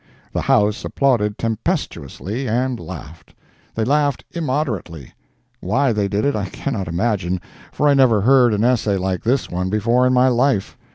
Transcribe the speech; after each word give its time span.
The 0.33 0.41
House 0.41 0.83
applauded 0.83 1.37
tempestuously—and 1.37 2.79
laughed. 2.79 3.35
They 3.75 3.83
laughed 3.83 4.23
immoderately. 4.31 5.13
Why 5.59 5.93
they 5.93 6.07
did 6.07 6.25
it, 6.25 6.35
I 6.35 6.45
cannot 6.49 6.87
imagine, 6.87 7.39
for 7.71 7.87
I 7.87 7.93
never 7.93 8.21
heard 8.21 8.51
an 8.55 8.63
essay 8.63 8.97
like 8.97 9.21
this 9.21 9.51
one 9.51 9.69
before 9.69 10.07
in 10.07 10.13
my 10.13 10.27
life. 10.27 10.75